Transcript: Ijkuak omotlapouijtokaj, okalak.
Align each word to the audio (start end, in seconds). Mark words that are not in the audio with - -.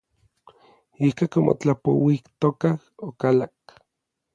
Ijkuak 1.07 1.33
omotlapouijtokaj, 1.39 2.75
okalak. 3.07 3.55